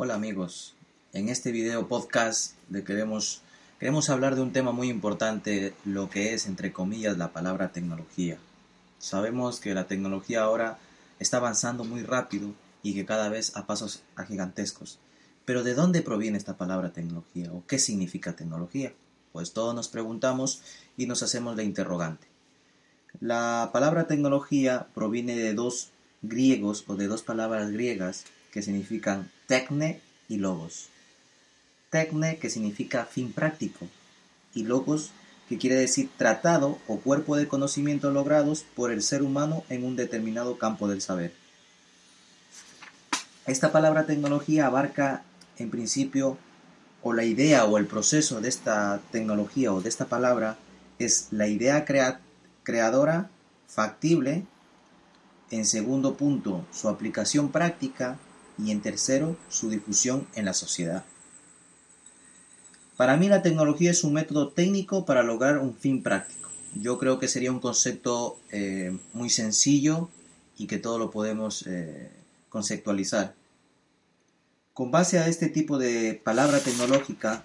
[0.00, 0.76] Hola amigos,
[1.12, 2.54] en este video podcast
[2.86, 3.42] queremos,
[3.80, 8.38] queremos hablar de un tema muy importante, lo que es entre comillas la palabra tecnología.
[9.00, 10.78] Sabemos que la tecnología ahora
[11.18, 15.00] está avanzando muy rápido y que cada vez a pasos gigantescos.
[15.44, 18.92] Pero ¿de dónde proviene esta palabra tecnología o qué significa tecnología?
[19.32, 20.62] Pues todos nos preguntamos
[20.96, 22.28] y nos hacemos la interrogante.
[23.18, 25.90] La palabra tecnología proviene de dos
[26.22, 30.90] griegos o de dos palabras griegas que significan tecne y logos.
[31.90, 33.88] Tecne que significa fin práctico
[34.54, 35.10] y logos
[35.48, 39.96] que quiere decir tratado o cuerpo de conocimiento logrados por el ser humano en un
[39.96, 41.32] determinado campo del saber.
[43.46, 45.24] Esta palabra tecnología abarca
[45.56, 46.36] en principio
[47.02, 50.58] o la idea o el proceso de esta tecnología o de esta palabra
[50.98, 51.86] es la idea
[52.62, 53.30] creadora,
[53.66, 54.44] factible,
[55.50, 58.18] en segundo punto su aplicación práctica
[58.58, 61.04] y en tercero, su difusión en la sociedad.
[62.96, 66.50] Para mí la tecnología es un método técnico para lograr un fin práctico.
[66.74, 70.08] Yo creo que sería un concepto eh, muy sencillo
[70.56, 72.10] y que todo lo podemos eh,
[72.48, 73.34] conceptualizar.
[74.74, 77.44] Con base a este tipo de palabra tecnológica,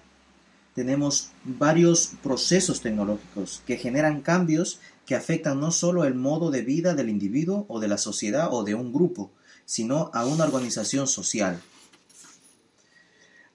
[0.74, 6.94] tenemos varios procesos tecnológicos que generan cambios que afectan no solo el modo de vida
[6.94, 9.30] del individuo o de la sociedad o de un grupo,
[9.64, 11.60] sino a una organización social.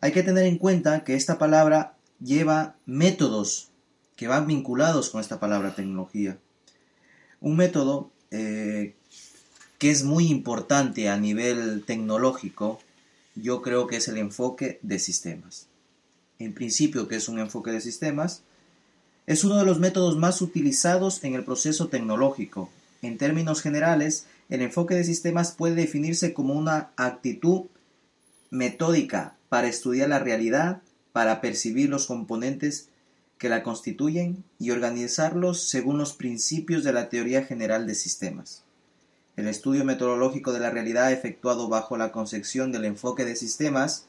[0.01, 3.69] Hay que tener en cuenta que esta palabra lleva métodos
[4.15, 6.37] que van vinculados con esta palabra tecnología.
[7.39, 8.95] Un método eh,
[9.77, 12.79] que es muy importante a nivel tecnológico,
[13.35, 15.67] yo creo que es el enfoque de sistemas.
[16.37, 18.43] En principio, que es un enfoque de sistemas?
[19.25, 22.69] Es uno de los métodos más utilizados en el proceso tecnológico.
[23.01, 27.67] En términos generales, el enfoque de sistemas puede definirse como una actitud
[28.49, 32.89] metódica para estudiar la realidad, para percibir los componentes
[33.37, 38.63] que la constituyen y organizarlos según los principios de la teoría general de sistemas.
[39.37, 44.05] El estudio metodológico de la realidad efectuado bajo la concepción del enfoque de sistemas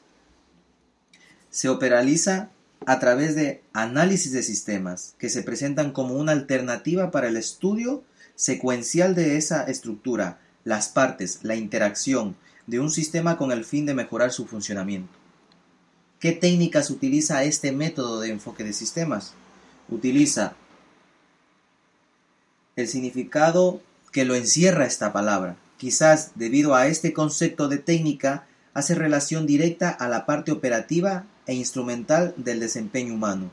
[1.49, 2.49] se operaliza
[2.85, 8.03] a través de análisis de sistemas que se presentan como una alternativa para el estudio
[8.41, 12.35] secuencial de esa estructura, las partes, la interacción
[12.65, 15.13] de un sistema con el fin de mejorar su funcionamiento.
[16.19, 19.33] ¿Qué técnicas utiliza este método de enfoque de sistemas?
[19.89, 20.55] Utiliza
[22.75, 23.79] el significado
[24.11, 25.55] que lo encierra esta palabra.
[25.77, 31.53] Quizás debido a este concepto de técnica hace relación directa a la parte operativa e
[31.53, 33.51] instrumental del desempeño humano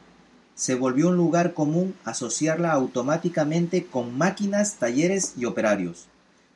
[0.58, 6.08] se volvió un lugar común asociarla automáticamente con máquinas, talleres y operarios.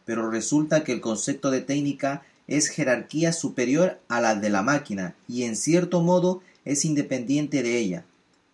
[0.04, 5.14] Pero resulta que el concepto de técnica es jerarquía superior a la de la máquina
[5.28, 8.04] y en cierto modo es independiente de ella.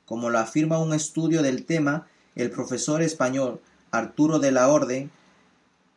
[0.04, 5.10] Como lo afirma un estudio del tema, el profesor español Arturo de la Orden,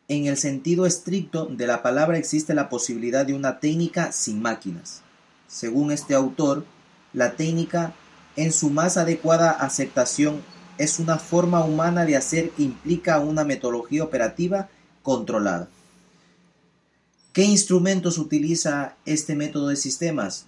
[0.08, 5.02] en el sentido estricto de la palabra existe la posibilidad de una técnica sin máquinas.
[5.46, 6.64] Según este autor,
[7.12, 7.94] la técnica
[8.36, 10.42] en su más adecuada aceptación,
[10.78, 14.68] es una forma humana de hacer que implica una metodología operativa
[15.02, 15.68] controlada.
[17.32, 20.46] ¿Qué instrumentos utiliza este método de sistemas?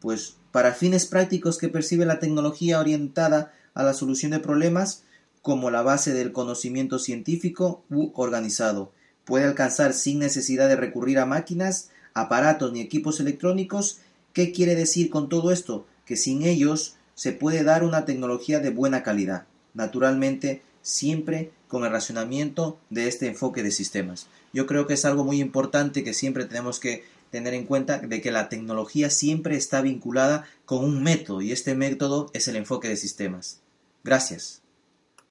[0.00, 5.02] Pues para fines prácticos que percibe la tecnología orientada a la solución de problemas
[5.42, 8.92] como la base del conocimiento científico u organizado.
[9.24, 13.98] Puede alcanzar sin necesidad de recurrir a máquinas, aparatos ni equipos electrónicos.
[14.32, 15.86] ¿Qué quiere decir con todo esto?
[16.06, 21.90] Que sin ellos se puede dar una tecnología de buena calidad, naturalmente siempre con el
[21.90, 24.26] racionamiento de este enfoque de sistemas.
[24.52, 28.20] Yo creo que es algo muy importante que siempre tenemos que tener en cuenta de
[28.20, 32.88] que la tecnología siempre está vinculada con un método y este método es el enfoque
[32.88, 33.58] de sistemas.
[34.04, 34.63] Gracias.